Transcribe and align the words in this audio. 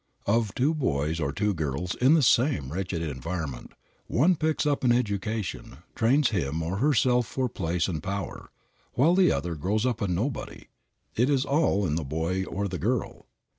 Of 0.25 0.55
two 0.55 0.73
boys 0.73 1.19
or 1.19 1.31
two 1.31 1.53
girls 1.53 1.93
in 1.93 2.15
the 2.15 2.23
same 2.23 2.71
wretched 2.73 3.03
environment, 3.03 3.73
one 4.07 4.35
picks 4.35 4.65
up 4.65 4.83
an 4.83 4.91
education, 4.91 5.77
trains 5.93 6.31
himself 6.31 6.61
or 6.63 6.77
herself 6.77 7.27
for 7.27 7.47
place 7.47 7.87
and 7.87 8.01
power, 8.01 8.49
while 8.93 9.13
the 9.13 9.31
other 9.31 9.53
grows 9.53 9.85
up 9.85 10.01
a 10.01 10.07
nobody. 10.07 10.65
It 11.15 11.29
is 11.29 11.45
all 11.45 11.85
in 11.85 11.97
the 11.97 12.03
boy 12.03 12.45
or 12.45 12.67
the 12.67 12.79
girl. 12.79 13.27